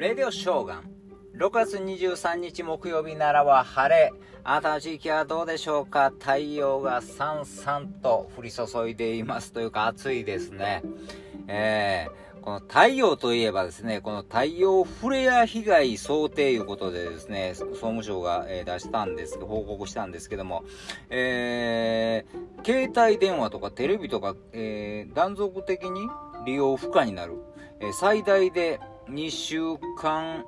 [0.00, 0.90] レディオショーガン。
[1.36, 4.14] 6月23日木曜日ならは晴れ。
[4.44, 6.10] あなたの地域はどうでしょうか？
[6.18, 9.52] 太陽がさんさんと降り注いでいます。
[9.52, 10.82] というか暑いですね。
[11.48, 20.64] えー、この太陽といえばですね、この太陽フレア被害想定ということでですね、総務省が、出したんです報告したんですけども、
[21.10, 26.08] えー、携帯電話とかテレビとか、えー、断続的に
[26.46, 27.34] 利用不可になる。
[27.82, 28.78] え最大で
[29.08, 29.60] 2週
[29.98, 30.44] 間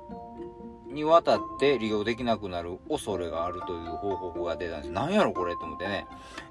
[0.87, 4.91] にわたって利用できなくなる恐れがあるという報告が出たんです。
[4.91, 6.05] 何やろこれと思ってね。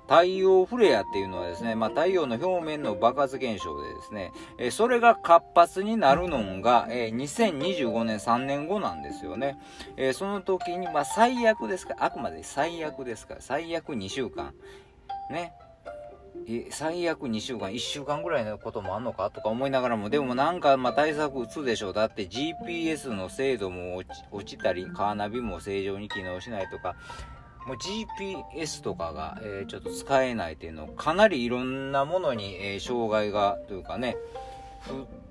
[0.08, 9.58] 太陽フレアっていうのはですね、まあ、太陽の表面の爆発現象でですね、えそれが活発になるのが、え2025年3年後なんですよね。
[9.96, 11.94] えその時に、まあ、最悪ですか？
[12.00, 14.52] あくまで最悪ですから、最悪2週間。
[15.30, 15.52] ね。
[16.70, 19.30] 最悪2週間、1週間ぐらいのこともあんのか？
[19.30, 21.92] とか思いながらも、でもなんかま対策打つでしょう。
[21.92, 26.96] だって GPS の精度も落ちたり、カーナビも正常に機能しないとか、
[27.66, 34.16] もう GPS とかが、えー、ちょっと使えないっていうのかなりいろんなものに、えー、障害がというかね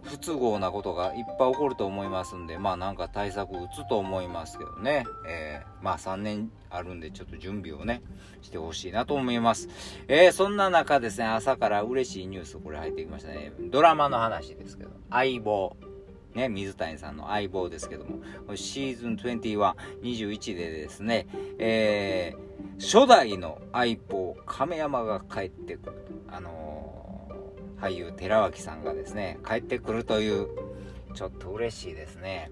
[0.03, 8.01] 不都合なことがいっぱい起こると思いますんでまあなんか対策打つと思いますけどね、えー、まあ3年あるんでちょっと準備をね
[8.41, 9.69] してほしいなと思います、
[10.07, 13.53] えー、そんな中ですね朝から嬉しいニュースこれ入ってきましたね。
[13.71, 15.75] ドラマの話ですけど相棒。
[16.33, 18.21] ね、水谷さんの相棒ですけども、
[18.55, 21.27] シーズン21、21でですね、
[21.59, 26.05] えー、初代の相棒、亀山が帰ってくる。
[26.29, 26.90] あのー、
[27.81, 30.47] 俳優、寺脇さんがですね、帰ってくるという、
[31.15, 32.51] ちょっと嬉しいですね。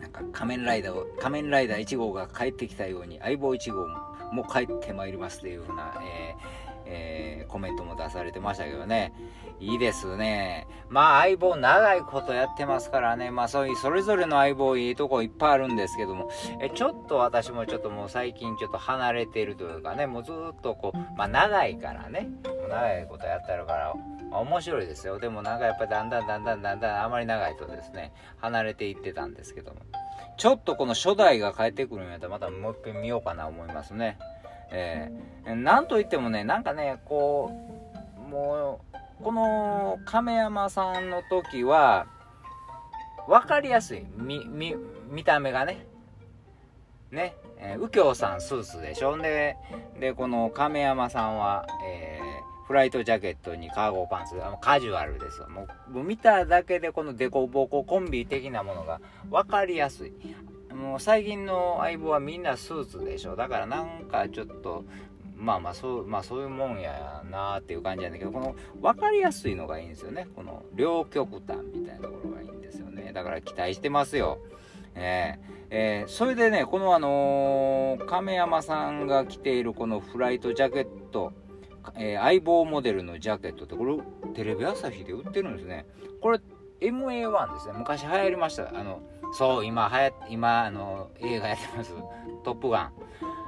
[0.00, 3.86] なんか仮面ライダー、仮面ライダー1号が帰ってきたように、相棒1号
[4.32, 9.12] も帰ってまいりますというふうな、えーえー、コメントも出されてましたけどね。
[9.60, 10.66] いいですね。
[10.88, 13.30] まあ相棒長いことやってますからね。
[13.30, 16.30] まあそういうそれぞれの相棒いいとこいっぱいあるんですけども、
[16.60, 22.28] えちょっと私もちょっともう最近ちょっと離れてるというかね、もうずっとこう、まあ長いからね。
[22.68, 23.94] 長いことやってるから、
[24.32, 25.18] 面白いですよ。
[25.18, 29.80] でもなんかやっぱりだんだんだんだんだんだんあまり長いとですね、離れていってたんですけども。
[30.36, 34.18] ちょっとこの初代が帰ってくるんやったらまたもう一回見ようかな思いますね。
[34.72, 37.50] えー、なんといってもね、なんかね、こ
[38.16, 38.80] う、も
[39.20, 42.06] う、この亀山さんの時は、
[43.28, 44.04] 分かりやすい。
[44.16, 44.74] 見、見、
[45.10, 45.86] 見た目がね。
[47.10, 47.36] ね。
[47.58, 49.16] えー、右京さんスーツでしょ。
[49.18, 49.56] で、
[50.00, 55.42] で、この亀山さんは、えー、フライトジャケットにカーゴパンツ、カジュアルです。
[55.48, 59.00] もう、見ただけでこのデコボココンビ的なものが
[59.30, 60.12] 分かりやすい。
[60.74, 63.36] もう最近の相棒はみんなスーツでしょ。
[63.36, 64.84] だからなんかちょっと
[65.36, 70.28] まあまあそうまあそういうもんやなっていう感じなんだけどこの分かりやすいのがいいんですよね。
[70.34, 73.12] この両極端みたいなところがいいんですよね。
[73.12, 74.38] だから期待してますよ。
[74.94, 75.38] え、
[75.70, 81.32] えー、それでねこのあのー、亀山さんが着ているこのフライトジャケット
[81.96, 83.98] えー、相棒モデルのジャケットってこれ
[84.34, 85.86] テレビ朝日で売ってるんですね。
[86.20, 86.40] これ
[86.82, 87.74] MA1 ですね。
[87.76, 88.68] 昔流行りました。
[88.68, 89.00] あの
[89.32, 91.94] そう今はや今あの映画やってます
[92.44, 92.92] 「トップガン」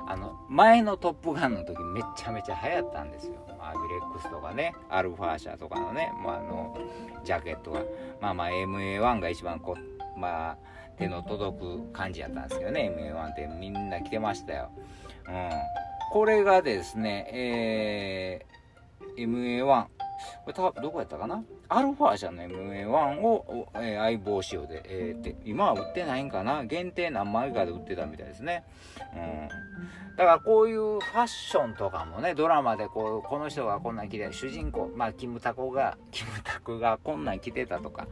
[0.06, 3.34] あの前の「トップガン」の時めちゃめちゃ流行ったんですよ。
[3.60, 4.74] アビレックスとかね。
[4.90, 6.12] アルファ社とかのね。
[6.22, 6.78] もうあの
[7.24, 7.80] ジャケットが。
[8.20, 10.56] まあまあ MA1 が一番こうまあ
[10.96, 12.92] 手の届く感じやったんですけどね。
[12.94, 14.70] MA1 ってみんな着てましたよ。
[15.26, 15.50] うん。
[16.12, 19.86] これがですねえー、MA1
[20.44, 21.42] これたどこやったかな？
[21.68, 26.64] アルファ社の MA1 を、えー、相棒仕様で、えー、で今は売ってないんかな？
[26.64, 28.64] 限定何枚かで売ってたみたいですね。
[29.14, 29.48] うん。
[30.16, 38.06] だからこういうファッションとかもね、ドラマでこう、この人がこんなん着て、主人公、まあ、キムタコが、 キムタクがこんなん着てたとか、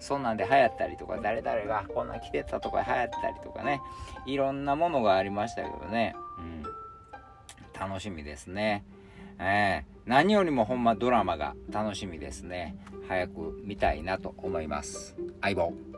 [0.00, 3.82] そんなんで流行ったりとか、誰々がこんなん着てたとか流行ったりとかね、
[4.24, 6.62] いろんなものがありましたけどね、うん。
[7.78, 8.82] 楽しみですね。
[9.38, 12.76] えー、何よりもほんまドラマが楽しみですね。
[13.08, 15.16] 早く見たいなと思います。
[15.40, 15.91] 相棒。